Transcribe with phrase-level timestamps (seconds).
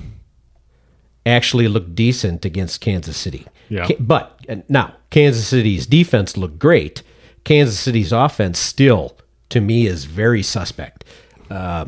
[1.25, 3.45] actually looked decent against Kansas City.
[3.69, 3.87] Yeah.
[3.99, 7.03] But uh, now, Kansas City's defense looked great.
[7.43, 9.17] Kansas City's offense still,
[9.49, 11.03] to me, is very suspect.
[11.49, 11.85] Uh,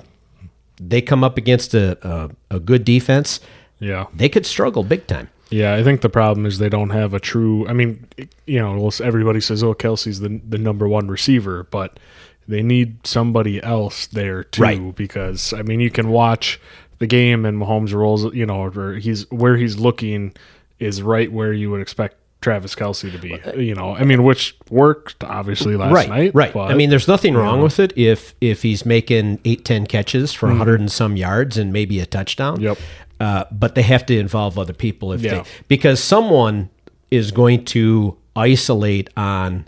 [0.79, 3.39] they come up against a, a, a good defense.
[3.79, 5.29] yeah, They could struggle big time.
[5.49, 7.67] Yeah, I think the problem is they don't have a true.
[7.67, 8.05] I mean,
[8.45, 11.99] you know, everybody says, "Oh, Kelce's the the number one receiver," but
[12.47, 14.61] they need somebody else there too.
[14.61, 14.95] Right.
[14.95, 16.59] Because I mean, you can watch
[16.99, 18.33] the game and Mahomes rolls.
[18.33, 20.33] You know, or he's where he's looking
[20.79, 23.39] is right where you would expect Travis Kelce to be.
[23.61, 26.31] You know, I mean, which worked obviously last right, night.
[26.33, 26.53] Right.
[26.53, 30.33] but- I mean, there's nothing wrong with it if if he's making eight, ten catches
[30.33, 32.55] for a 100 and some yards and maybe a touchdown.
[32.55, 32.63] Mm-hmm.
[32.65, 32.77] Yep.
[33.19, 35.41] Uh, but they have to involve other people if Yeah.
[35.43, 36.69] they because someone
[37.11, 39.65] is going to isolate on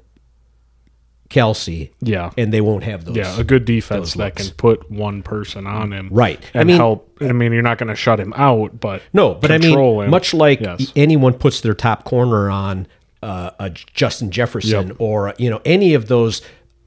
[1.29, 1.89] Kelce.
[2.01, 2.31] Yeah.
[2.37, 3.15] And they won't have those.
[3.15, 6.39] yeah, a good defense that can put one person on him, Right.
[6.53, 7.09] I And mean- help.
[7.21, 10.09] I mean, you're not going to shut him out, but No, but I mean, him.
[10.09, 10.91] much like Yes.
[10.95, 12.87] anyone puts their top corner on
[13.23, 14.95] uh, a Justin Jefferson Yep.
[14.97, 16.41] or you know any of those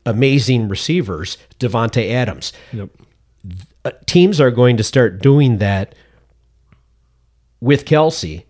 [0.04, 2.52] amazing receivers, Davante Adams.
[2.72, 2.88] Yep.
[3.84, 5.94] uh, teams are going to start doing that
[7.64, 8.44] with Kelce,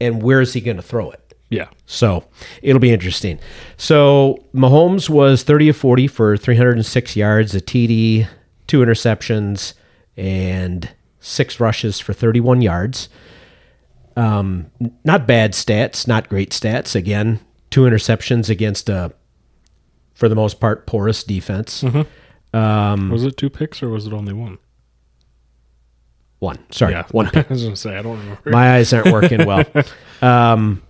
[0.00, 1.34] and where is he going to throw it?
[1.50, 1.68] Yeah.
[1.84, 2.24] So
[2.62, 3.40] it'll be interesting.
[3.76, 8.28] So Mahomes was 30 of 40 for 306 yards, a TD,
[8.68, 9.74] two interceptions,
[10.16, 13.08] and six rushes for 31 yards.
[14.16, 14.70] Um,
[15.04, 16.94] not bad stats, not great stats.
[16.94, 17.40] Again,
[17.70, 19.12] two interceptions against a,
[20.14, 21.82] for the most part, porous defense.
[21.82, 23.10] Mm-hmm.
[23.10, 24.58] was it two picks or was it only one?
[26.38, 27.50] One, sorry, Yeah, one pick.
[27.50, 28.50] I was gonna say I don't remember.
[28.50, 29.64] My eyes aren't working well.
[30.22, 30.82] Um,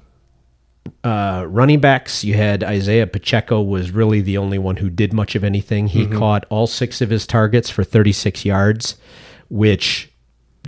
[1.02, 5.34] uh, running backs, you had Isaiah Pacheco was really the only one who did much
[5.34, 5.88] of anything.
[5.88, 8.94] He caught all six of his targets for 36 yards,
[9.48, 10.12] which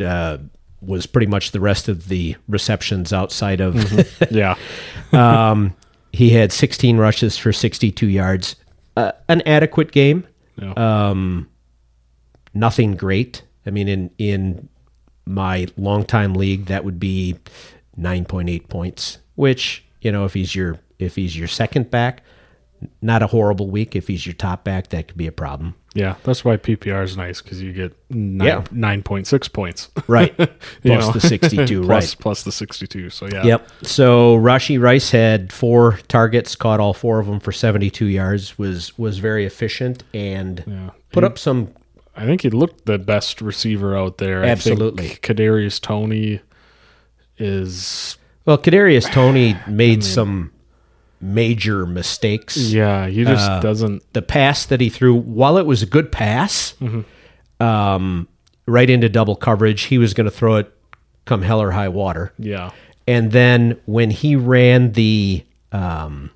[0.05, 0.39] uh,
[0.81, 3.77] was pretty much the rest of the receptions outside of.
[4.33, 4.57] yeah,
[5.13, 5.73] um,
[6.13, 8.57] he had 16 rushes for 62 yards.
[8.97, 10.27] Uh, an adequate game
[10.61, 10.73] yeah.
[11.11, 11.49] um,
[12.55, 13.43] nothing great.
[13.69, 14.69] I mean, in in
[15.27, 17.37] my longtime league, that would be
[17.97, 19.19] nine point eight points.
[19.35, 22.23] Which you know, if he's your if he's your second back,
[23.03, 23.95] not a horrible week.
[23.95, 25.75] If he's your top back, that could be a problem.
[25.95, 26.15] yeah.
[26.25, 28.65] That's why PPR is nice because you get nine Yeah.
[28.73, 29.91] nine point six points.
[30.07, 30.35] Right,
[30.83, 31.13] plus know?
[31.13, 31.83] the sixty two.
[31.87, 32.17] Right.
[32.21, 33.11] plus the sixty two.
[33.11, 33.69] So yeah, Yep.
[33.83, 38.57] So Rashee Rice had four targets, caught all four of them for seventy two yards.
[38.59, 40.91] was was very efficient and Yeah.
[41.13, 41.69] put up some
[42.19, 44.43] I think he looked the best receiver out there.
[44.45, 45.13] Absolutely.
[45.13, 46.41] I Kadarius Toney
[47.39, 50.53] is Well, Kadarius Toney made some
[51.21, 52.57] major mistakes.
[52.57, 53.07] yeah.
[53.09, 54.13] He just Uh, doesn't.
[54.13, 56.75] The pass that he threw, while it was a good pass,
[57.61, 58.29] um,
[58.67, 60.73] right into double coverage, he was going to throw it
[61.25, 62.33] come hell or high water.
[62.39, 62.71] Yeah,
[63.07, 66.31] And then when he ran the um,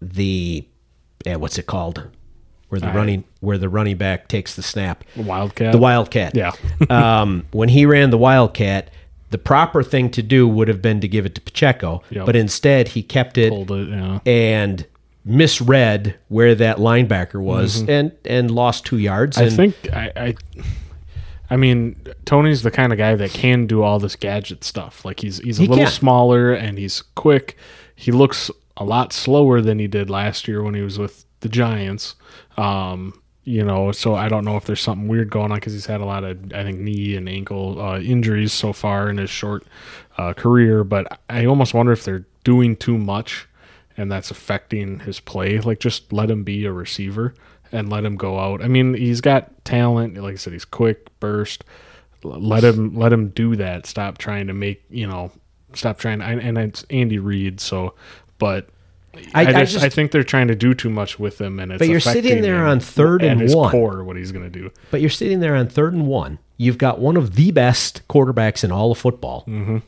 [0.00, 0.64] the
[1.24, 2.06] what's it called?
[2.82, 5.04] Where the I- running where the running back takes the snap.
[5.16, 5.72] The Wildcat.
[5.72, 6.34] The Wildcat.
[6.36, 6.52] Yeah.
[6.90, 8.90] um, when he ran the Wildcat,
[9.30, 12.26] the proper thing to do would have been to give it to Pacheco, Yep.
[12.26, 13.88] but instead he kept it it.
[13.88, 14.18] Yeah.
[14.26, 14.86] and
[15.24, 19.36] misread where that linebacker was and and lost two yards.
[19.36, 19.46] Mm-hmm.
[19.46, 20.34] I think I, I
[21.50, 25.04] I mean Toney's the kind of guy that can do all this gadget stuff.
[25.04, 25.92] Like he's he's a He little can.
[25.92, 27.56] smaller and he's quick.
[27.94, 31.52] He looks a lot slower than he did last year when he was with the
[31.52, 32.16] Giants.
[32.56, 35.86] Um, you know, so I don't know if there's something weird going on because he's
[35.86, 39.30] had a lot of I think knee and ankle uh, injuries so far in his
[39.30, 39.64] short
[40.18, 40.82] uh, career.
[40.82, 43.46] But I almost wonder if they're doing too much
[43.96, 45.60] and that's affecting his play.
[45.60, 47.34] Like just let him be a receiver
[47.70, 48.62] and let him go out.
[48.62, 50.16] I mean, he's got talent.
[50.16, 51.62] Like I said, he's quick, burst.
[52.24, 53.86] Let him let him do that.
[53.86, 55.30] Stop trying to make you know.
[55.72, 56.20] Stop trying.
[56.20, 57.60] And, and it's Andy Reid.
[57.60, 57.94] So,
[58.38, 58.70] but
[59.34, 61.58] I, I- I just, just- I think they're trying to do too much with him,
[61.60, 61.78] and it's.
[61.78, 63.70] But you're sitting there on third and his one.
[63.70, 64.04] core.
[64.04, 64.70] What he's going to do.
[64.90, 66.38] but you're sitting there on third and one.
[66.58, 69.44] You've got one of the best quarterbacks in all of football.
[69.46, 69.78] Mm-hmm.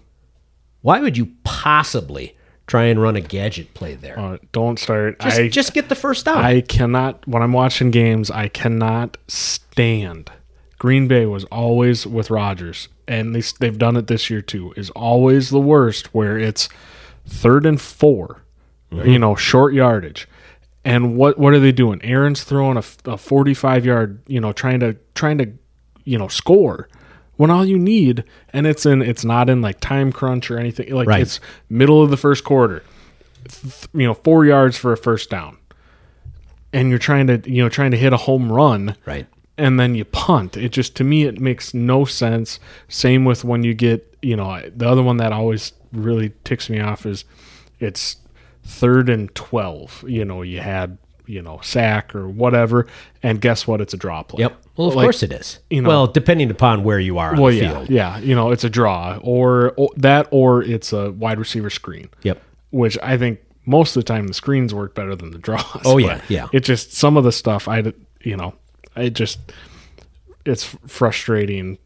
[0.83, 2.37] Why would you possibly
[2.67, 4.19] try and run a gadget play there?
[4.19, 5.19] Uh, don't start.
[5.21, 6.39] just, I just get the first down.
[6.39, 10.31] I cannot when I'm watching games, I cannot stand.
[10.79, 14.73] Green Bay was always with Rodgers, and they, they've done it this year too.
[14.77, 16.69] Is always the worst where it's
[17.27, 17.81] third and
[18.91, 20.29] 4 you know, short yardage.
[20.85, 22.01] And what what are they doing?
[22.03, 25.53] Aaron's throwing a, a 45 yard, you know, trying to trying to,
[26.05, 26.89] you know, score.
[27.37, 30.93] When all you need, and it's in, it's not in like time crunch or anything.
[30.93, 31.21] Like Right.
[31.23, 31.39] it's
[31.69, 32.83] middle of the first quarter.
[33.49, 35.57] Th- you know, four yards for a first down
[36.73, 39.27] and you're trying to you know trying to hit a home run right.
[39.57, 43.65] and then you punt it just to me it makes no sense same with when
[43.65, 47.25] you get you know the other one that always really ticks me off is
[47.81, 48.17] it's
[48.69, 52.87] third and 12 you know you had you know sack or whatever
[53.23, 54.63] and guess what it's a draw play Yep.
[54.77, 55.59] Well, of Like, course it is.
[55.71, 57.91] you know- well, depending upon where you are on well the yeah field.
[57.91, 62.09] yeah you know it's a draw or, or that or it's a wide receiver screen
[62.23, 62.41] Yep.
[62.71, 65.83] which I think most of the time the screens work better than the draws.
[65.85, 66.47] Oh, yeah, yeah.
[66.55, 67.93] It just some of the stuff I,
[68.23, 68.55] you know,
[68.97, 69.39] it just
[70.47, 71.77] it's frustrating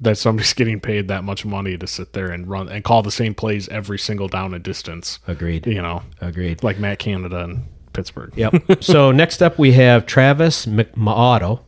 [0.00, 3.10] that somebody's getting paid that much money to sit there and run and call the
[3.10, 5.18] same plays every single down and distance.
[5.26, 5.66] Agreed.
[5.66, 6.62] You know, Agreed.
[6.62, 8.32] like Matt Canada and Pittsburgh.
[8.36, 8.54] Yep.
[8.82, 11.60] so next up we have Travis McMaauto.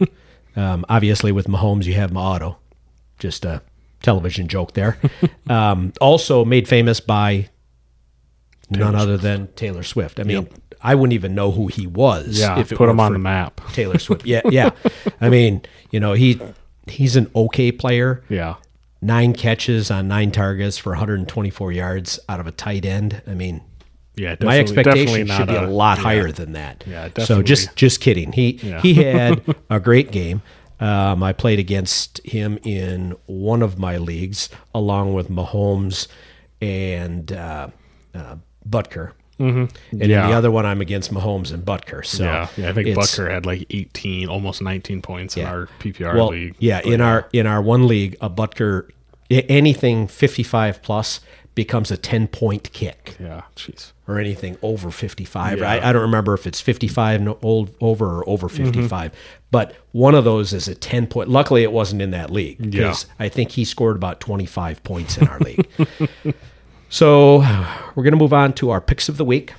[0.56, 2.56] um, obviously, with Mahomes, you have Maato.
[3.18, 3.62] Just a
[4.02, 4.98] television joke there.
[5.48, 7.48] um, also made famous by
[8.70, 10.18] none other than Taylor Swift.
[10.18, 10.48] I mean,
[10.80, 12.40] I wouldn't even know who he was.
[12.40, 13.60] Yeah, if it put him on the map.
[13.72, 14.26] Taylor Swift.
[14.26, 14.70] Yeah, yeah.
[15.20, 16.40] I mean, you know, he
[16.88, 18.22] he's an okay player.
[18.28, 18.56] Yeah,
[19.00, 23.20] Nine catches on nine targets for 124 yards out of a tight end.
[23.26, 23.60] I mean,
[24.14, 24.36] yeah.
[24.40, 26.02] my definitely- definitely expectation should be a, lot yeah.
[26.04, 26.84] higher than that.
[26.86, 28.30] Yeah, So just just kidding.
[28.32, 28.80] He Yeah.
[28.80, 30.42] he had a great game.
[30.78, 36.08] Um, I played against him in one of my leagues, along with Mahomes
[36.60, 37.68] and uh,
[38.14, 38.36] uh,
[38.68, 39.12] Butker.
[39.42, 39.76] Mm-hmm.
[39.92, 42.04] And in the other one, I'm against Mahomes and Butker.
[42.04, 42.68] So Yeah, yeah.
[42.70, 46.54] I think Butker had like 18, almost 19 points in our PPR well, league.
[46.58, 48.88] Yeah, in our in our one league, a Butker
[49.30, 51.20] anything 55 plus
[51.54, 53.16] becomes a 10 point kick.
[53.20, 53.92] Yeah, jeez.
[54.08, 55.58] or anything over 55.
[55.58, 55.70] Yeah.
[55.70, 58.64] I, I don't remember if it's 55 no, old over or over Mm-hmm.
[58.64, 59.12] 55,
[59.50, 61.28] but one of those is a 10 point.
[61.28, 65.28] Luckily, it wasn't in that league because I think he scored about 25 points in
[65.28, 65.68] our league.
[66.92, 67.38] So
[67.94, 69.54] we're going to move on to our picks of the week.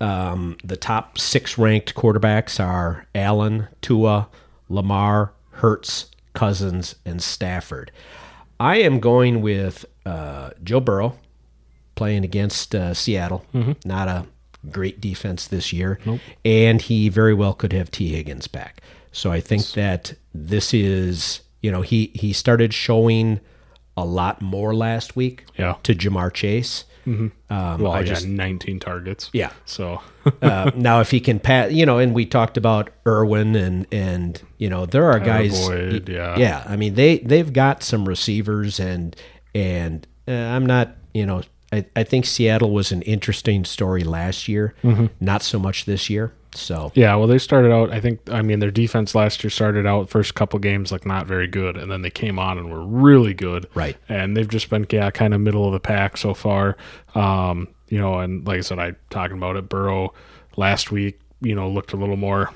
[0.00, 4.28] Um, the top six ranked quarterbacks are Allen, Tua,
[4.68, 7.90] Lamar, Hurts, Cousins, and Stafford.
[8.60, 11.18] I am going with uh, Joe Burrow
[11.96, 13.44] playing against uh, Seattle.
[13.84, 14.24] Not a
[14.70, 15.98] great defense this year.
[16.44, 18.80] And he very well could have Tee Higgins back.
[19.10, 23.40] So I think that this is, you know, he, he started showing
[23.96, 25.74] a lot more last week Yeah.
[25.82, 26.84] to Ja'Marr Chase.
[27.04, 29.28] Um, Well, I yeah, just 19 targets.
[29.32, 29.50] Yeah.
[29.64, 30.00] So,
[30.42, 34.40] uh, now if he can pass, you know, and we talked about Irwin and and
[34.58, 36.36] you know there are guys, Boyd, yeah.
[36.38, 36.64] yeah.
[36.66, 39.16] I mean they they've got some receivers and
[39.54, 44.46] and uh, I'm not, you know, I, I think Seattle was an interesting story last
[44.46, 45.06] year, Mm-hmm.
[45.20, 46.32] not so much this year.
[46.54, 49.86] So yeah, well, they started out, I think, I mean, their defense last year started
[49.86, 52.84] out first couple games like not very good, and then they came on and were
[52.84, 53.68] really good.
[53.74, 53.96] Right.
[54.08, 56.76] And they've just been, yeah, kind of middle of the pack so far.
[57.14, 60.12] Um, you know, and like I said, I talking about it, Burrow
[60.56, 62.50] last week, you know, looked a little more,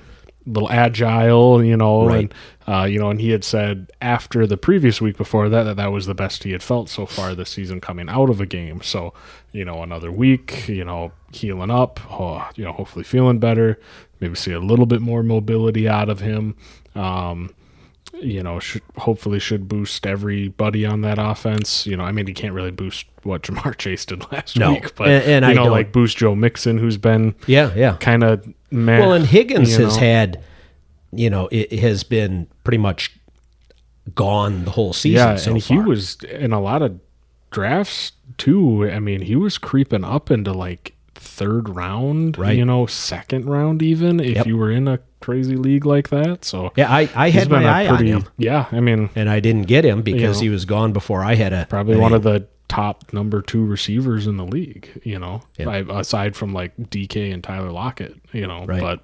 [0.47, 2.19] little agile, you know, Right.
[2.21, 2.35] and,
[2.69, 5.91] uh, you know, and he had said after the previous week before that, that that
[5.93, 8.81] was the best he had felt so far this season coming out of a game.
[8.83, 9.13] So,
[9.53, 13.79] you know, another week, you know, healing up, oh, you know, hopefully feeling better,
[14.21, 16.55] maybe see a little bit more mobility out of him.
[16.95, 17.51] Um,
[18.23, 21.87] you know, should, hopefully should boost everybody on that offense.
[21.87, 24.73] You know, I mean, he can't really boost what Ja'Marr Chase did last No.
[24.73, 27.73] week, but And- and you I know, don't- like boost Joe Mixon, who's been Yeah,
[27.77, 27.97] yeah.
[28.01, 29.01] kind of meh.
[29.01, 30.01] Well, and Higgins has know.
[30.03, 30.45] had,
[31.13, 33.17] you know, it has been pretty much
[34.15, 35.17] gone the whole season.
[35.29, 37.01] yeah, so and he was in a lot of
[37.51, 38.89] drafts too.
[38.91, 42.57] I mean, he was creeping up into like third round, Right.
[42.57, 44.47] You know, second round even if Yep.
[44.47, 46.45] you were in a crazy league like that.
[46.45, 48.67] So Yeah, I, I had my eye on pretty him, yeah.
[48.71, 51.53] I mean, and I didn't get him because know, he was gone before I had
[51.53, 55.69] a probably one of the top number two receivers in the league, you know, Yeah.
[55.69, 58.81] I- aside from like DK and Tyler Lockett, you know, Right.
[58.81, 59.01] but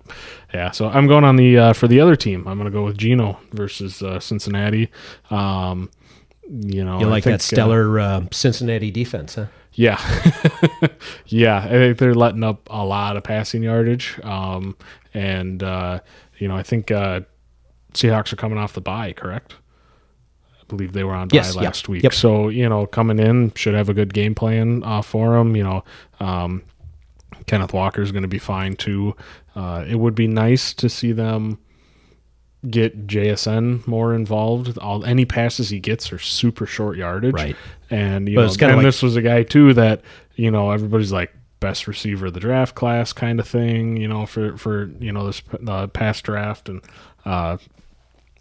[0.52, 2.84] yeah, so I'm going on the, uh, for the other team, I'm going to go
[2.84, 4.88] with Gino versus uh, Cincinnati.
[5.30, 5.90] Um,
[6.50, 9.46] you know, You like think, that uh, stellar uh, Cincinnati defense, huh?
[9.74, 9.98] yeah.
[11.26, 11.58] yeah.
[11.64, 14.18] I think they're letting up a lot of passing yardage.
[14.22, 14.76] Um,
[15.14, 16.00] and, uh,
[16.38, 17.20] you know, I think, uh,
[17.94, 19.54] Seahawks are coming off the bye, correct?
[20.76, 22.02] Believe they were on bye Yes, yep, last week.
[22.02, 22.14] yep.
[22.14, 25.54] So, you know, coming in should have a good game plan uh, for them.
[25.54, 25.84] You know,
[26.18, 26.62] um,
[27.46, 29.14] Kenneth Walker is going to be fine too.
[29.54, 31.58] Uh, it would be nice to see them
[32.70, 34.78] get JSN more involved.
[34.78, 37.56] All any passes he gets are super short yardage, Right.
[37.90, 40.00] And you But know, and like- this was a guy too that
[40.36, 43.96] you know everybody's like best receiver of the draft class kind of thing.
[43.98, 46.80] You know, for for you know this uh, past draft and
[47.26, 47.58] uh,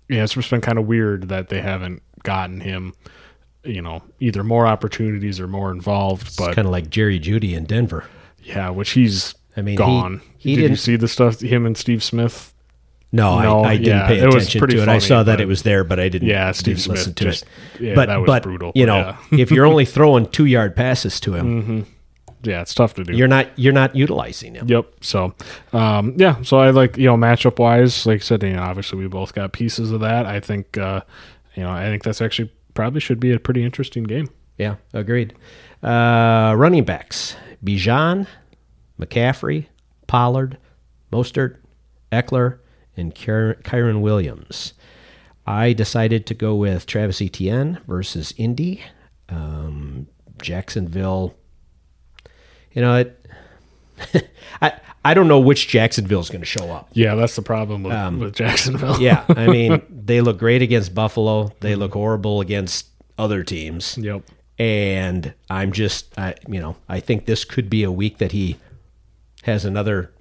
[0.07, 2.93] yeah, it's just been kind of weird that they haven't gotten him.
[3.63, 7.53] You know, either more opportunities or more involved, It's but kind of like Jerry Jeudy
[7.53, 8.05] in Denver.
[8.43, 10.21] yeah, which he's I mean, gone.
[10.39, 12.55] he Did you see the stuff him and Steve Smith?
[13.11, 14.83] No, No, I, I didn't yeah, pay it attention pretty to it.
[14.87, 16.27] I funny, saw that it was there, but I didn't.
[16.29, 17.43] Yeah, Steve didn't Smith listen to just-
[17.75, 17.81] it.
[17.81, 19.11] yeah, but that was but brutal, you know, yeah.
[19.13, 19.39] Mm-hmm.
[19.39, 21.85] if you're only throwing two yard passes to him,
[22.41, 23.13] Yeah, it's tough to do.
[23.13, 24.67] you're not you're not utilizing him.
[24.69, 24.85] Yep.
[25.01, 25.35] So,
[25.73, 26.41] um, yeah.
[26.41, 29.35] So I like you know matchup wise, like I said, you know, obviously we both
[29.35, 30.25] got pieces of that.
[30.25, 31.01] I think, uh,
[31.55, 34.29] you know, I think that's actually probably should be a pretty interesting game.
[34.57, 35.33] Yeah, agreed.
[35.83, 38.27] Uh, running backs: Bijan,
[38.99, 39.67] McCaffrey,
[40.07, 40.57] Pollard,
[41.11, 41.57] Mostert,
[42.11, 42.59] Ekeler,
[42.95, 44.73] and Kyr- Kyren Williams.
[45.45, 48.83] I decided to go with Travis Etienne versus Indy.
[49.29, 50.07] Um,
[50.41, 51.35] Jacksonville.
[52.73, 53.20] You know it.
[54.61, 56.89] I I don't know which Jacksonville is going to show up.
[56.93, 58.93] Yeah, that's the problem with, with Jacksonville.
[58.93, 61.51] Um, Yeah, I mean they look great against Buffalo.
[61.61, 63.97] They look horrible against other teams.
[63.97, 64.23] Yep.
[64.59, 68.57] and I'm just, I, you know, I think this could be a week that he
[69.43, 70.11] has another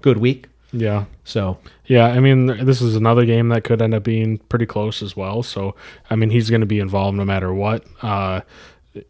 [0.00, 0.46] good week.
[0.72, 1.04] Yeah.
[1.24, 5.02] So Yeah, I mean, this is another game that could end up being pretty close
[5.02, 5.42] as well.
[5.42, 5.74] So,
[6.10, 7.84] I mean, he's going to be involved no matter what.
[8.00, 8.40] Uh,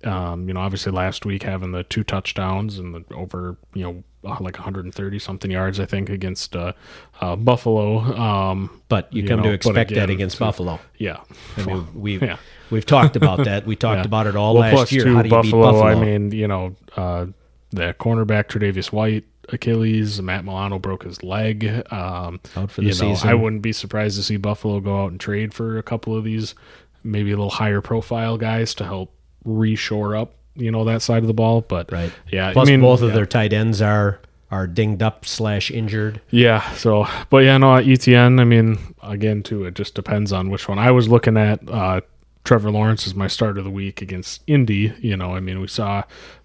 [0.05, 4.05] um, you know, obviously last week having the two touchdowns and the over, you know,
[4.25, 6.73] uh, like 130 something yards, I think, against uh,
[7.21, 7.99] uh, Buffalo.
[7.99, 10.79] Um, but you You come know, to expect that against so- Buffalo.
[10.99, 11.19] yeah.
[11.57, 12.37] I mean, we've Yeah.
[12.71, 13.67] we've talked about that.
[13.67, 14.05] We talked Yeah.
[14.05, 15.05] about it all Well, last plus year.
[15.05, 15.87] two, How do you Buffalo, beat Buffalo?
[15.87, 17.27] I mean, you know, uh,
[17.71, 21.65] the cornerback Tre'Davious White, Achilles, Matt Milano broke his leg.
[21.91, 23.29] Um, Out for the you know, season.
[23.29, 26.23] I wouldn't be surprised to see Buffalo go out and trade for a couple of
[26.23, 26.55] these,
[27.03, 29.13] maybe a little higher profile guys to help
[29.47, 31.63] reshore up, you know, that side of the ball.
[31.63, 32.13] But right.
[32.31, 33.17] yeah, Plus, I mean, both of yeah.
[33.17, 34.21] their tight ends are
[34.51, 36.21] are dinged up slash injured.
[36.31, 36.71] Yeah.
[36.75, 38.39] So, but yeah, no, Etienne.
[38.39, 40.79] I mean, again, too, it just depends on which one.
[40.79, 42.03] I was looking at uh,
[42.45, 44.93] Trevor Lawrence as my start of the week against Indy.
[45.01, 46.03] You know, I mean, we saw,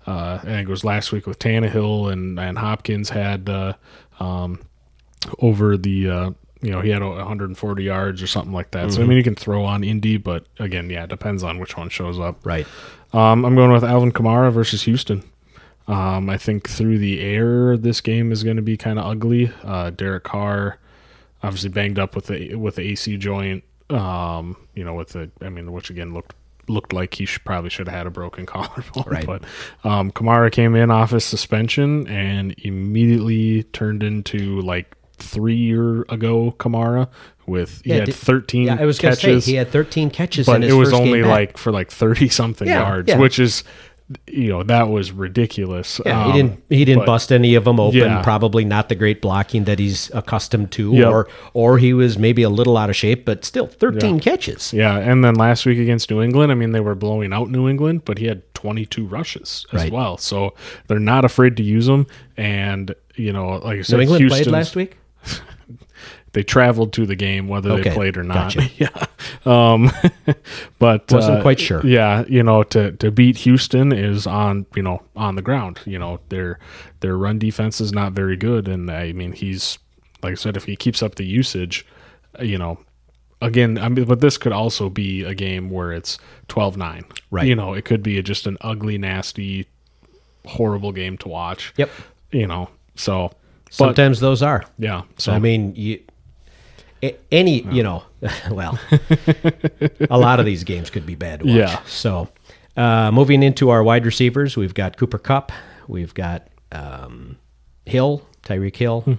[0.07, 3.73] uh, I think it was last week with Tannehill and and Hopkins had uh,
[4.19, 4.61] um,
[5.39, 6.35] over the.
[6.61, 8.91] You know, he had 140 yards or something like that.
[8.91, 11.77] So, I mean, you can throw on Indy, but again, yeah, it depends on which
[11.77, 12.43] one shows up.
[12.45, 12.65] Right.
[13.13, 15.23] Um, I'm going with Alvin Kamara versus Houston.
[15.87, 19.51] Um, I think through the air, this game is going to be kind of ugly.
[19.63, 20.79] Uh, Derek Carr,
[21.43, 23.63] obviously banged up with the with the AC joint.
[23.89, 26.35] Um, you know, with the I mean, which again looked
[26.67, 29.05] looked like he should, probably should have had a broken collarbone.
[29.05, 29.25] Right.
[29.25, 29.43] But
[29.85, 36.53] um, Kamara came in off his suspension and immediately turned into like three year ago
[36.59, 37.07] Kamara
[37.45, 40.09] with he Yeah, had did- 13 Yeah, I was to say catches he had 13
[40.09, 41.29] catches, but in his it was only back.
[41.31, 43.17] like for like 30 something Yeah, yards yeah.
[43.17, 43.63] which is
[44.25, 46.63] you know that was ridiculous Yeah, Um, he didn't.
[46.69, 47.99] He didn't but- bust any of them open.
[47.99, 48.21] Yeah.
[48.21, 51.07] Probably not the great blocking that he's accustomed to, Yep.
[51.11, 54.21] or or he was maybe a little out of shape, but still, thirteen Yeah.
[54.21, 54.71] catches.
[54.71, 57.67] yeah and then last week against new england i mean they were blowing out new
[57.67, 59.91] england but he had 22 rushes as Right.
[59.91, 60.53] well so
[60.87, 62.07] they're not afraid to use him
[62.37, 64.95] and you know like i said New England played last week.
[66.33, 68.69] They traveled to the game whether Okay, they played or not gotcha.
[68.77, 69.05] yeah
[69.45, 69.89] um
[70.79, 71.85] but Wasn't uh, quite sure.
[71.85, 75.97] yeah you know to to beat houston is on you know on the ground you
[75.99, 76.59] know their
[76.99, 79.79] their run defense is not very good and i mean he's
[80.23, 81.85] like i said if he keeps up the usage
[82.41, 82.77] you know
[83.41, 86.17] again, I mean, but this could also be a game where it's
[86.49, 87.03] 12-9.
[87.29, 87.45] Right.
[87.47, 89.67] You know, it could be just an ugly, nasty,
[90.45, 91.73] horrible game to watch.
[91.77, 91.89] Yep.
[92.31, 93.29] You know, so
[93.65, 94.63] but Sometimes those are.
[94.77, 95.03] yeah.
[95.17, 96.01] So I mean, you,
[97.03, 98.03] a- any, you know,
[98.51, 98.79] well,
[100.09, 101.55] a lot of these games could be bad to watch.
[101.55, 101.79] Yeah.
[101.85, 102.29] So,
[102.75, 105.51] uh, moving into our wide receivers, we've got Cooper Kupp,
[105.87, 107.37] we've got um,
[107.85, 109.13] Hill, Tyreek Hill, Hmm.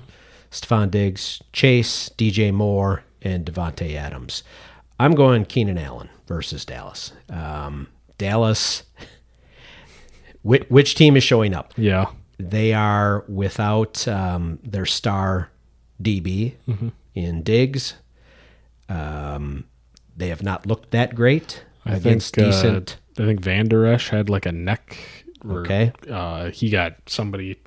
[0.51, 4.43] Stefon Diggs, Chase, DJ Moore, and Davante Adams.
[4.99, 7.13] I'm going Keenan Allen versus Dallas.
[7.29, 8.83] Um, Dallas,
[10.43, 11.75] which, which team is showing up?
[11.77, 12.07] yeah.
[12.41, 15.51] They are without um, their star
[16.01, 16.55] DB
[17.15, 17.95] in Diggs.
[18.89, 19.65] Um,
[20.17, 22.97] they have not looked that great I against think, uh, decent.
[23.19, 24.97] I think Vander Esch had like a neck.
[25.45, 25.93] or, Okay.
[26.11, 27.59] Uh, he got somebody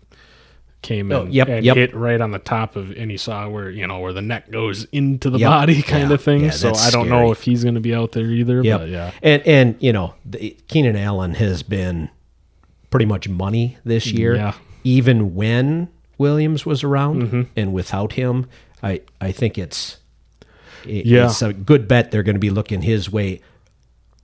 [0.82, 1.76] came Oh, and, yep, and yep.
[1.78, 4.50] hit right on the top of, and he saw where you know where the neck
[4.50, 5.50] goes into the Yep.
[5.50, 6.16] body, kind Yeah.
[6.16, 6.44] of thing.
[6.46, 7.10] Yeah, so I don't scary.
[7.10, 8.64] know if he's going to be out there either.
[8.64, 8.80] Yep.
[8.80, 12.10] But yeah, And and you know, the, Keenan Allen has been
[12.90, 14.36] pretty much money this year.
[14.36, 14.54] Yeah.
[14.84, 18.48] Even when Williams was around and without him,
[18.84, 19.98] I I think it's
[20.86, 21.26] it- Yeah.
[21.26, 23.42] it's a good bet they're going to be looking his way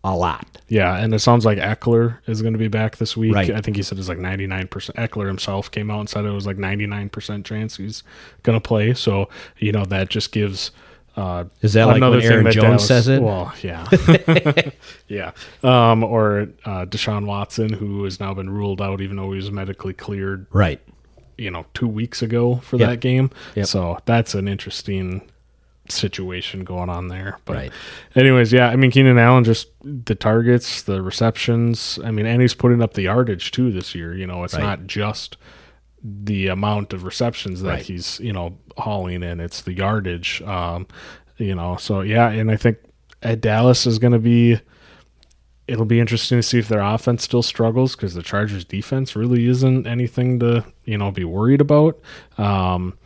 [0.04, 0.46] a lot.
[0.70, 3.34] yeah, and it sounds like Ekeler is going to be back this week.
[3.34, 3.52] Right.
[3.52, 4.98] I think he said it's like ninety nine percent.
[4.98, 8.04] Ekeler himself came out and said it was like ninety nine percent chance he's
[8.44, 8.94] going to play.
[8.94, 10.72] So you know that just gives.
[11.16, 13.22] Uh, Is that like when thing Aaron that Jones says it?
[13.24, 13.88] Well, yeah,
[15.08, 15.32] yeah.
[15.64, 19.50] Um, or uh, Deshaun Watson, who has now been ruled out, even though he was
[19.52, 20.80] medically cleared, Right.
[21.38, 22.90] You know, two weeks ago for Yep.
[22.90, 23.30] that game.
[23.56, 23.66] Yep.
[23.68, 25.22] So that's an interesting
[25.90, 27.38] situation going on there.
[27.46, 27.72] But Right.
[28.16, 31.98] anyways, yeah, I mean Keenan Allen just the targets, the receptions.
[32.04, 34.14] I mean, and he's putting up the yardage too this year.
[34.14, 34.64] You know, it's Right.
[34.64, 35.38] not just
[36.04, 37.82] the amount of receptions that Right.
[37.84, 40.42] he's you know hauling in; it's the yardage.
[40.44, 40.88] Um,
[41.38, 42.78] you know, so yeah, and I think
[43.24, 44.60] at Dallas is going to be.
[45.68, 49.48] It'll be interesting to see if their offense still struggles because the Chargers' defense really
[49.48, 52.00] isn't anything to you know be worried about.
[52.38, 52.98] Um,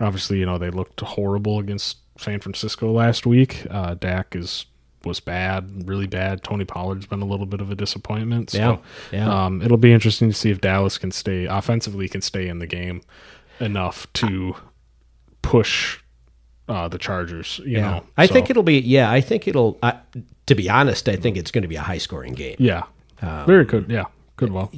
[0.00, 3.66] obviously, you know they looked horrible against San Francisco last week.
[3.70, 4.66] Uh, Dak is
[5.04, 6.42] was bad, really bad.
[6.42, 8.50] Tony Pollard's been a little bit of a disappointment.
[8.50, 8.76] So, Yeah,
[9.12, 9.44] yeah.
[9.46, 12.66] Um, it'll be interesting to see if Dallas can stay offensively, can stay in the
[12.66, 13.00] game
[13.60, 14.56] enough to
[15.42, 16.00] push
[16.70, 17.60] uh, the Chargers.
[17.64, 18.78] You know, I So, think it'll be.
[18.80, 19.76] Yeah, I think it'll.
[19.82, 19.98] I
[20.46, 22.56] to be honest, I think it's going to be a high scoring game.
[22.58, 22.84] Yeah,
[23.46, 23.90] very good.
[23.90, 24.04] Yeah,
[24.36, 24.50] good.
[24.52, 24.70] Well,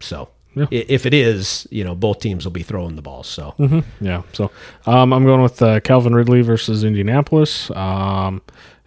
[0.00, 0.66] So Yeah.
[0.70, 3.22] if it is, you know, both teams will be throwing the ball.
[3.22, 3.54] So
[4.00, 4.22] Yeah.
[4.32, 4.50] So
[4.86, 7.70] um, I'm going with uh, Calvin Ridley versus Indianapolis.
[7.72, 8.40] Um,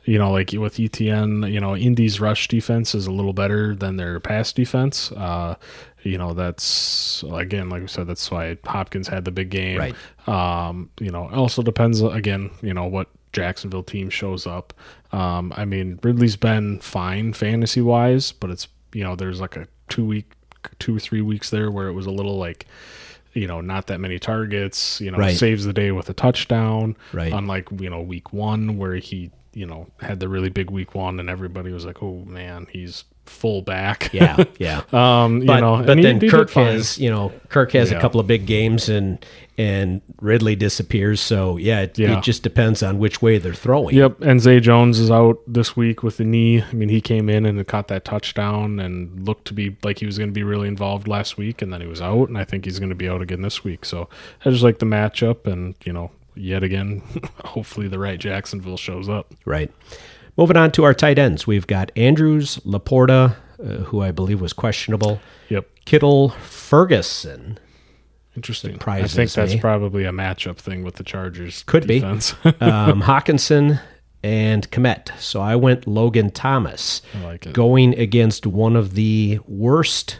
[0.06, 3.98] you know, like with Etienne, you know, Indy's rush defense is a little better than
[3.98, 5.12] their pass defense.
[5.12, 5.54] Uh,
[6.04, 9.78] you know, that's again, like we said, that's why Hopkins had the big game.
[9.80, 9.96] Right.
[10.28, 14.74] Um, you know, also depends again, you know, what Jacksonville team shows up.
[15.12, 19.68] Um, I mean, Ridley's been fine fantasy wise, but it's you know, there's like a
[19.90, 20.32] two week,
[20.80, 22.66] two or three weeks there where it was a little like,
[23.34, 25.00] you know, not that many targets.
[25.02, 25.36] You know, Right.
[25.38, 26.96] saves the day with a touchdown.
[27.14, 27.32] Right.
[27.34, 31.20] Unlike you know week one where he you know had the really big week one
[31.20, 34.14] and everybody was like, oh man, he's full back.
[34.14, 34.82] yeah, yeah.
[34.92, 38.28] um, you know, but then he Kirk has you know Kirk has a couple of
[38.28, 39.24] big games and
[39.58, 41.20] and Ridley disappears.
[41.20, 42.18] So yeah, it, Yeah.
[42.18, 43.94] it just depends on which way they're throwing.
[43.96, 46.62] Yep, and Zay Jones is out this week with the knee.
[46.62, 50.06] I mean, he came in and caught that touchdown and looked to be like he
[50.06, 52.46] was going to be really involved last week, and then he was out, and I
[52.46, 53.84] think he's going to be out again this week.
[53.84, 54.08] So
[54.46, 57.02] I just like the matchup, and you know, yet again,
[57.44, 59.34] hopefully the right Jacksonville shows up.
[59.44, 59.72] Right.
[60.40, 64.54] Moving on to our tight ends, we've got Andrews, LaPorta, uh, who I believe was
[64.54, 67.60] questionable, Yep, Kittle, Ferguson.
[68.36, 68.80] interesting.
[68.88, 69.60] I think that's me.
[69.60, 71.64] probably a matchup thing with the Chargers.
[71.64, 72.00] Could be.
[72.00, 72.34] defense.
[72.62, 73.82] um, Hockenson
[74.24, 75.12] and Kmet.
[75.20, 77.54] So I went Logan Thomas I like it.
[77.54, 80.20] going against one of the worst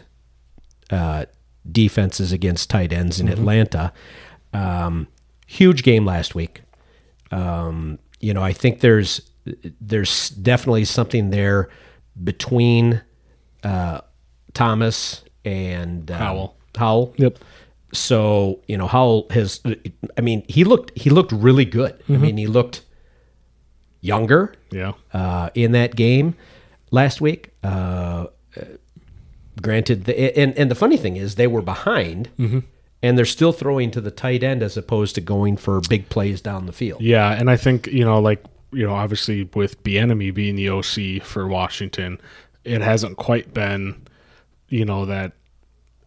[0.90, 1.24] uh,
[1.70, 3.38] defenses against tight ends in Mm-hmm.
[3.38, 3.92] Atlanta.
[4.52, 5.06] Um,
[5.46, 6.60] huge game last week.
[7.30, 9.29] Um, you know, I think there's
[9.80, 11.68] there's definitely something there
[12.22, 13.00] between
[13.64, 14.00] uh,
[14.54, 16.56] Thomas and um, Howell.
[16.76, 17.14] Howell.
[17.16, 17.38] Yep.
[17.92, 19.60] So you know Howell has.
[20.16, 21.92] I mean, he looked he looked really good.
[22.08, 22.22] I Mm-hmm.
[22.22, 22.82] mean, he looked
[24.00, 24.92] younger Yeah.
[25.12, 26.34] uh, in that game
[26.90, 27.50] last week.
[27.62, 28.26] Uh,
[28.56, 28.64] uh,
[29.60, 32.60] granted, the, and and the funny thing is they were behind, Mm-hmm.
[33.02, 36.40] and they're still throwing to the tight end as opposed to going for big plays
[36.40, 37.00] down the field.
[37.02, 41.22] Yeah, and I think you know, like you know, obviously with Bieniemy being the OC
[41.26, 42.20] for Washington,
[42.64, 44.06] it hasn't quite been,
[44.68, 45.32] you know, that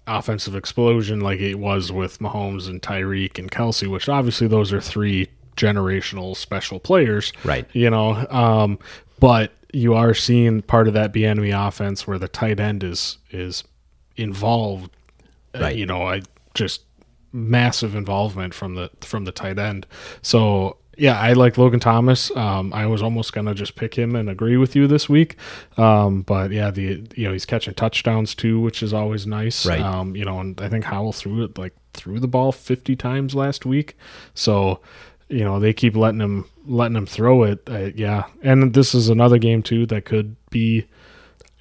[0.07, 4.81] offensive explosion like it was with Mahomes and Tyreek and Kelce, which obviously those are
[4.81, 7.31] three generational special players.
[7.43, 7.65] Right.
[7.73, 8.79] You know, um,
[9.19, 13.63] but you are seeing part of that Bieniemy offense where the tight end is is
[14.17, 14.91] involved.
[15.55, 15.75] uh, Right.
[15.75, 16.21] you know, I
[16.53, 16.81] just
[17.31, 19.87] massive involvement from the from the tight end.
[20.21, 22.35] So yeah, I like Logan Thomas.
[22.35, 25.37] Um, I was almost gonna just pick him and agree with you this week,
[25.77, 29.65] um, but yeah, the you know he's catching touchdowns too, which is always nice.
[29.65, 29.81] Right.
[29.81, 33.33] Um, you know, and I think Howell threw it like threw the ball fifty times
[33.33, 33.97] last week,
[34.33, 34.81] so
[35.29, 37.61] you know they keep letting him letting him throw it.
[37.67, 40.85] Uh, yeah, and this is another game too that could be.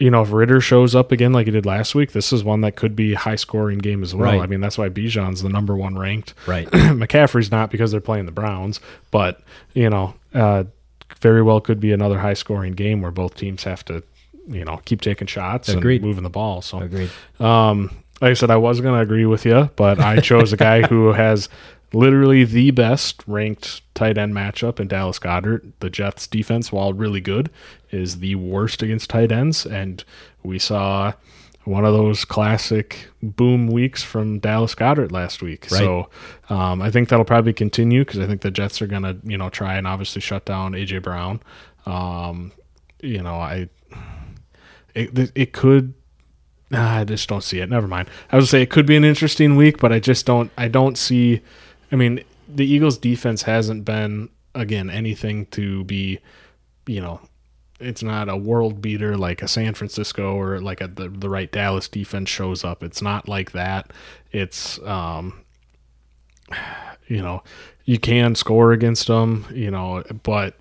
[0.02, 2.62] You know, if Ridder shows up again like he did last week, this is one
[2.62, 4.32] that could be high scoring game as well.
[4.32, 4.40] Right.
[4.40, 6.34] I mean, that's why Bijan's the number one ranked.
[6.44, 6.66] Right.
[6.70, 8.80] McCaffrey's not because they're playing the Browns,
[9.12, 9.40] but
[9.74, 10.64] you know, uh,
[11.20, 14.02] very well could be another high scoring game where both teams have to,
[14.48, 16.00] you know, keep taking shots Agreed.
[16.00, 16.62] and moving the ball.
[16.62, 17.10] So Agreed.
[17.38, 17.88] um,
[18.20, 20.82] like I said, I was going to agree with you, but I chose a guy
[20.82, 21.48] who has
[21.92, 25.64] literally the best ranked tight end matchup in Dallas Goedert.
[25.80, 27.50] The Jets defense, while really good,
[27.92, 29.64] is the worst against tight ends.
[29.66, 30.02] And
[30.42, 31.12] we saw
[31.64, 35.68] one of those classic boom weeks from Dallas Goedert last week.
[35.70, 35.78] Right.
[35.78, 36.08] So
[36.48, 39.38] um, I think that'll probably continue because I think the Jets are going to, you
[39.38, 41.40] know, try and obviously shut down AJ Brown.
[41.86, 42.52] Um,
[43.00, 43.68] you know, I
[44.94, 45.94] it, it could
[46.72, 47.68] Nah, I just don't see it.
[47.68, 48.08] Never mind.
[48.32, 50.50] I would say it could be an interesting week, but I just don't.
[50.56, 51.42] I don't see.
[51.92, 56.18] I mean, the Eagles' defense hasn't been again anything to be,
[56.86, 57.20] you know,
[57.82, 61.50] it's not a world beater like a San Francisco or like a, the the right
[61.50, 62.82] Dallas defense shows up.
[62.82, 63.92] It's not like that.
[64.30, 65.42] It's um,
[67.06, 67.42] you know,
[67.84, 70.54] you can score against them, you know, but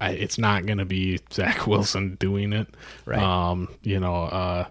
[0.00, 2.68] I, it's not going to be Zach Wilson doing it.
[3.04, 3.18] Right.
[3.20, 4.68] Um, you know, uh,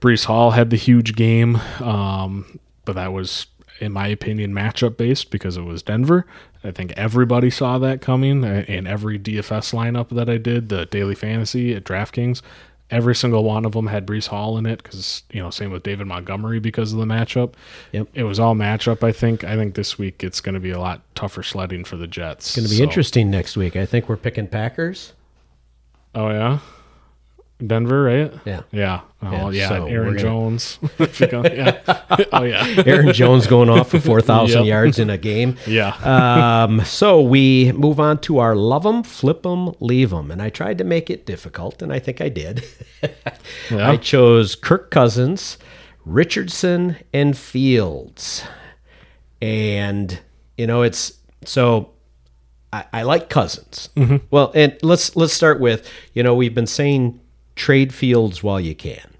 [0.00, 3.46] Breece Hall had the huge game, um, but that was,
[3.80, 6.26] in my opinion, matchup based because it was Denver.
[6.64, 10.86] I think everybody saw that coming, uh, in every DFS lineup that I did, the
[10.86, 12.40] daily fantasy at DraftKings,
[12.92, 15.82] every single one of them had Breece Hall in it because you know, same with
[15.82, 17.54] David Montgomery because of the matchup.
[17.92, 18.08] Yep.
[18.14, 19.02] It was all matchup.
[19.02, 19.42] I think.
[19.42, 22.46] I think this week it's going to be a lot tougher sledding for the Jets.
[22.46, 23.74] It's going to be interesting next week.
[23.74, 25.14] I think we're picking Packers.
[26.14, 26.58] Oh yeah,
[27.66, 28.32] Denver, right?
[28.44, 28.62] Yeah.
[28.72, 29.00] Yeah.
[29.22, 29.68] Oh Yeah, yeah.
[29.68, 30.78] so Aaron gonna- Jones.
[30.98, 31.80] If you go- yeah.
[32.32, 32.82] Oh yeah.
[32.86, 34.66] Aaron Jones going off for 4,000 Yep.
[34.66, 35.56] yards in a game.
[35.66, 35.94] Yeah.
[36.04, 40.30] Um, so we move on to our love 'em, flip 'em, leave 'em.
[40.30, 42.64] And I tried to make it difficult, and I think I did.
[43.70, 43.90] Yeah.
[43.90, 45.58] I chose Kirk Cousins,
[46.04, 48.44] Richardson, and Fields.
[49.40, 50.20] And,
[50.56, 51.90] you know, it's so
[52.72, 53.88] I, I like Cousins.
[54.30, 57.20] Well, and let's let's start with, you know, we've been saying
[57.56, 59.14] trade Fields while you can.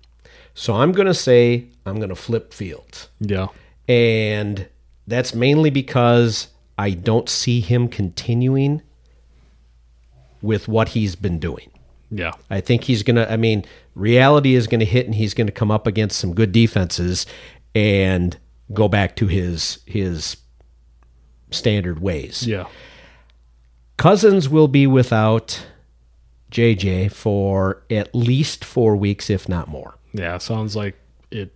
[0.54, 3.08] So I'm going to say I'm going to flip Fields.
[3.20, 3.48] yeah.
[3.88, 4.68] And
[5.06, 8.80] that's mainly because I don't see him continuing
[10.40, 11.70] with what he's been doing.
[12.10, 12.32] Yeah.
[12.48, 13.64] I think he's going to, I mean,
[13.94, 17.26] reality is going to hit and he's going to come up against some good defenses
[17.74, 18.36] and
[18.72, 20.36] go back to his his
[21.50, 22.46] standard ways.
[22.46, 22.66] Yeah.
[23.96, 25.66] Cousins will be without
[26.52, 29.94] JJ for at least 4 weeks if not more.
[30.12, 30.38] Yeah.
[30.38, 30.96] Sounds like
[31.30, 31.52] it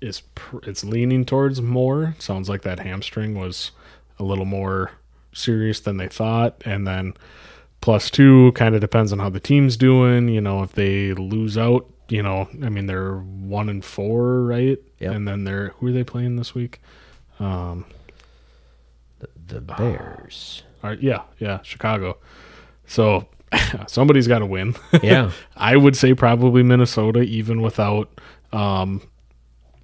[0.00, 0.20] is.
[0.34, 2.14] Pr- it's leaning towards more.
[2.18, 3.72] Sounds like that hamstring was
[4.18, 4.92] a little more
[5.32, 7.14] serious than they thought, and then
[7.80, 10.28] plus two kind of depends on how the team's doing.
[10.28, 14.78] You know, if they lose out, you know, I mean they're one and four, right?
[15.00, 15.14] Yep.
[15.14, 16.80] And then they're who are they playing this week?
[17.40, 17.84] Um,
[19.48, 20.62] the Bears.
[20.82, 22.16] All right, yeah, yeah, Chicago.
[22.86, 23.26] So
[23.86, 24.74] somebody's got to win.
[25.02, 25.30] Yeah.
[25.56, 28.20] I would say probably Minnesota, even without
[28.52, 29.02] um,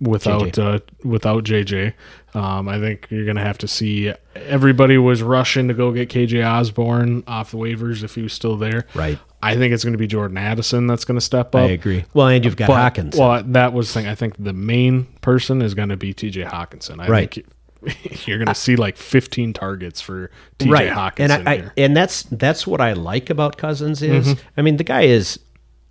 [0.00, 0.74] without JJ.
[0.76, 0.78] uh,
[1.08, 1.92] without JJ.
[2.34, 4.12] Um, I think you're gonna have to see.
[4.36, 8.56] Everybody was rushing to go get KJ Osborn off the waivers if he was still
[8.56, 8.86] there.
[8.94, 9.18] Right.
[9.42, 11.62] I think it's going to be Jordan Addison that's going to step up.
[11.62, 12.04] I agree.
[12.12, 13.16] Well, and you've got But- Hawkins.
[13.16, 14.08] Well, that was the thing.
[14.08, 17.00] I think the main person is going to be TJ Hockenson.
[17.00, 17.32] I Right.
[17.32, 17.46] think
[18.26, 20.88] you're going to see like 15 targets for TJ right.
[20.90, 24.76] Hockenson and I, I and that's that's what I like about Cousins is I mean
[24.78, 25.38] the guy is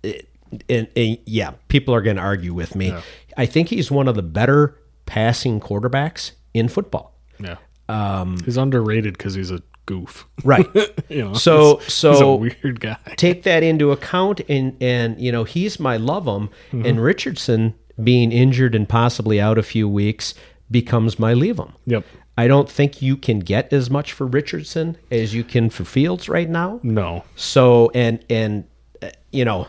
[0.04, 0.20] eh,
[0.68, 2.94] and, and yeah people are going to argue with me
[3.36, 7.56] I think he's one of the better passing quarterbacks in football yeah.
[7.88, 10.26] Um, he's underrated because he's a goof.
[10.44, 10.66] right
[11.08, 12.96] You know, So- he's- so- he's a weird guy.
[13.16, 17.74] take that into account and and you know he's my love him and Richardson
[18.04, 20.32] being injured and possibly out a few weeks
[20.70, 22.04] becomes my leave him Yep.
[22.36, 26.28] I don't think you can get as much for Richardson as you can for Fields
[26.28, 27.24] right now No.
[27.36, 28.64] So and and
[29.02, 29.68] uh, you know,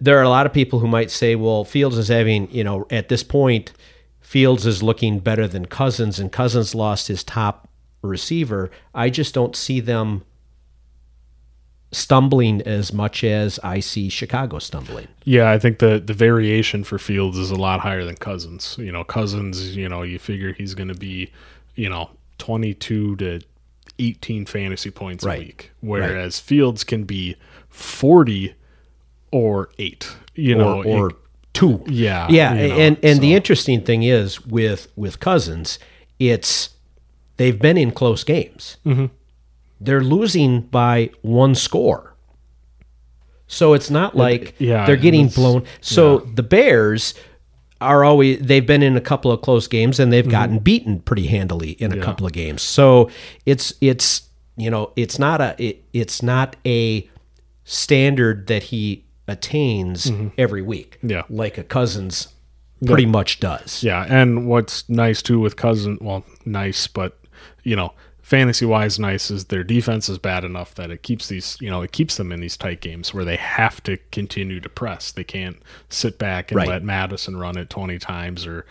[0.00, 2.86] there are a lot of people who might say, well, Fields is having you know
[2.90, 3.72] at this point,
[4.20, 7.68] Fields is looking better than Cousins, and Cousins lost his top
[8.02, 8.70] receiver.
[8.94, 10.24] I just don't see them
[11.92, 15.08] stumbling as much as I see Chicago stumbling.
[15.24, 18.76] Yeah, I think the the variation for Fields is a lot higher than Cousins.
[18.78, 21.30] You know, Cousins, you know, you figure he's going to be,
[21.74, 23.40] you know, 22 to
[23.98, 25.38] 18 fantasy points Right.
[25.38, 27.36] a week, whereas Fields can be
[27.68, 28.54] 40
[29.30, 31.16] or 8, you know, or, or it-
[31.52, 31.82] two.
[31.86, 35.78] yeah, yeah, you know, and and the interesting thing is with with Cousins,
[36.18, 36.70] it's
[37.36, 38.76] they've been in close games.
[38.86, 39.06] Mm-hmm.
[39.84, 42.14] They're losing by one score,
[43.46, 45.64] so it's not like yeah, they're getting blown.
[45.80, 47.14] So the Bears
[47.80, 50.10] are always they've been in a couple of close games and Mm-hmm.
[50.12, 52.62] they've gotten beaten pretty handily in a couple of games.
[52.62, 53.10] So
[53.44, 57.08] it's it's you know it's not a it, it's not a
[57.64, 60.98] standard that he attains every week.
[60.98, 61.10] Mm-hmm.
[61.10, 61.22] Yeah.
[61.28, 62.28] like a Cousins
[62.84, 63.82] pretty much does.
[63.82, 67.18] Yeah, and what's nice too with Cousin, well, nice, but
[67.62, 67.92] you know,
[68.22, 71.82] fantasy wise, nice is their defense is bad enough that it keeps these, you know,
[71.82, 75.10] it keeps them in these tight games where they have to continue to press.
[75.12, 75.56] They can't
[75.88, 76.68] sit back and Right.
[76.68, 78.64] let Mattison run it twenty times or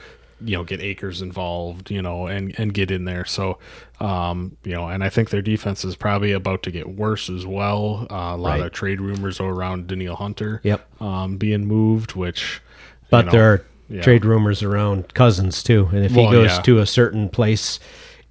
[0.43, 3.25] you know get Akers involved, you know, and and get in there.
[3.25, 3.59] So,
[3.99, 7.45] um, you know, and I think their defense is probably about to get worse as
[7.45, 8.07] well.
[8.09, 8.61] Uh, a lot Right.
[8.65, 11.01] of trade rumors around Danielle Hunter, Yep.
[11.01, 12.61] um, being moved, which.
[12.63, 14.01] you But know, there are yeah.
[14.01, 16.61] trade rumors around Cousins too, and if Well, he goes yeah.
[16.61, 17.79] to a certain place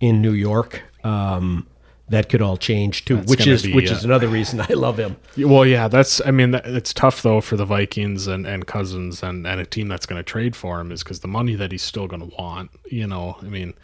[0.00, 1.66] in New York, um,
[2.10, 3.18] that could all change too.
[3.18, 5.16] which is be, which uh, is another reason I love him.
[5.38, 6.20] Well, yeah, that's.
[6.26, 9.64] I mean, that, it's tough though for the Vikings and, and Cousins and, and a
[9.64, 12.28] team that's going to trade for him is because the money that he's still going
[12.28, 12.70] to want.
[12.90, 13.74] You know, I mean,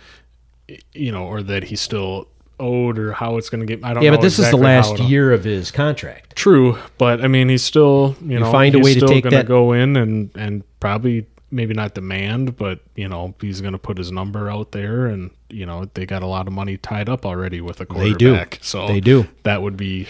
[0.92, 3.84] you know, or that he's still owed, or how it's going to get.
[3.84, 4.02] I don't.
[4.02, 6.34] Yeah, but this exactly is the last year of his contract.
[6.34, 8.16] True, but I mean, he's still.
[8.24, 11.26] You, know, find a way to still take gonna that- go in and and probably
[11.56, 15.30] maybe not demand, but you know, he's going to put his number out there, and
[15.50, 18.30] you know, they got a lot of money tied up already with a They do.
[18.34, 18.58] quarterback.
[18.62, 19.26] So They do.
[19.42, 20.06] That would be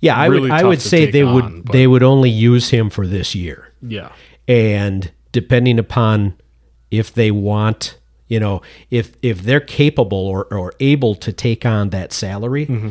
[0.00, 2.90] Yeah, I really would I would say they would but- they would only use him
[2.90, 3.68] for this year.
[3.80, 4.10] yeah.
[4.46, 6.34] and depending upon
[6.90, 7.96] if they want
[8.28, 8.60] you know
[8.90, 12.90] if if they're capable or, or able to take on that salary Mm-hmm.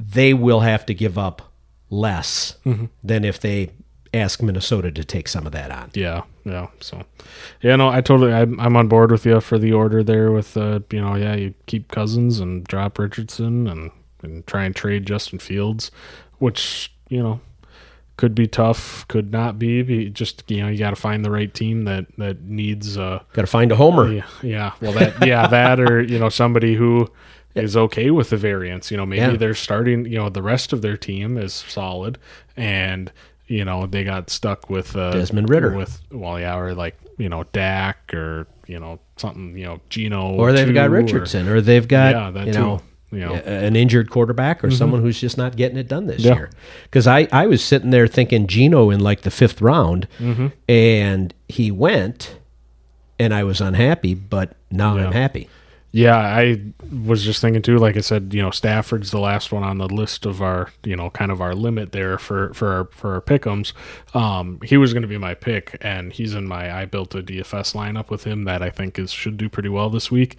[0.00, 1.52] they will have to give up
[1.90, 2.86] less Mm-hmm.
[3.02, 3.70] than if they
[4.14, 6.68] ask minnesota to take some of that on Yeah, yeah.
[6.80, 7.02] So,
[7.60, 10.30] yeah, no, I totally, I'm, I'm on board with you for the order there.
[10.30, 13.90] With uh, you know, yeah, you keep Cousins and drop Richardson and
[14.22, 15.90] and try and trade Justin Fields,
[16.38, 17.40] which you know
[18.16, 19.82] could be tough, could not be.
[19.82, 23.20] be just you know, you got to find the right team that that needs uh
[23.32, 24.72] got to find a homer yeah, yeah.
[24.80, 27.10] Well, that yeah, that or you know somebody who
[27.56, 28.90] is okay with the variance.
[28.90, 29.36] You know, maybe Yeah.
[29.36, 30.04] they're starting.
[30.06, 32.18] You know, the rest of their team is solid,
[32.56, 33.10] and
[33.46, 35.74] you know they got stuck with uh, Desmond Ridder.
[35.74, 40.32] with well, yeah, or like you know Dak or you know something you know Gino
[40.34, 42.58] or they've got two, or- Richardson or they've got Yeah, you too.
[42.58, 42.80] know
[43.12, 43.34] You know.
[43.34, 46.34] an injured quarterback or someone who's just not getting it done this Yeah.
[46.34, 46.50] year.
[46.84, 50.08] Because I, I was sitting there thinking Gino in like the fifth round,
[50.68, 52.36] and he went,
[53.18, 55.06] and I was unhappy, but now Yeah.
[55.06, 55.48] I'm happy.
[55.94, 56.60] Yeah, I
[57.06, 57.78] was just thinking too.
[57.78, 60.96] Like I said, you know, Stafford's the last one on the list of our, you
[60.96, 63.72] know, kind of our limit there for for our for our pickums.
[64.12, 66.76] Um, he was going to be my pick, and he's in my.
[66.76, 69.88] I built a DFS lineup with him that I think is should do pretty well
[69.88, 70.36] this week.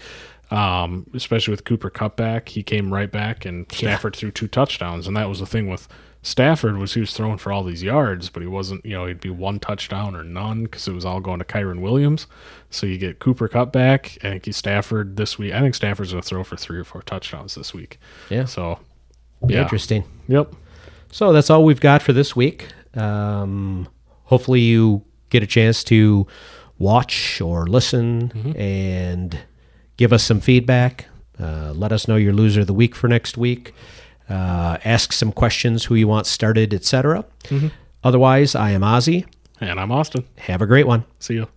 [0.51, 5.07] Um, especially with Cooper Kupp back, he came right back, and Stafford threw two touchdowns,
[5.07, 5.87] and that was the thing with
[6.25, 8.83] Stafford was he was throwing for all these yards, but he wasn't.
[8.83, 11.81] You know, he'd be one touchdown or none because it was all going to Kyren
[11.81, 12.25] Williams.
[12.71, 14.17] So you get Cooper Kupp back.
[14.23, 15.53] I think Stafford this week.
[15.53, 17.99] I think Stafford's going to throw for three or four touchdowns this week.
[18.31, 18.45] Yeah.
[18.45, 18.79] So,
[19.47, 19.61] yeah.
[19.61, 20.03] Interesting.
[20.27, 20.55] Yep.
[21.11, 22.69] So that's all we've got for this week.
[22.95, 23.87] Um,
[24.23, 26.25] hopefully, you get a chance to
[26.79, 29.37] watch or listen and
[29.97, 31.05] give us some feedback.
[31.39, 33.75] Uh, let us know your loser of the week for next week.
[34.29, 37.25] Uh, ask some questions, who you want started, etc.
[38.03, 39.25] Otherwise, I am Ozzy.
[39.61, 40.25] And I'm Austin.
[40.37, 41.05] Have a great one.
[41.19, 41.47] See you.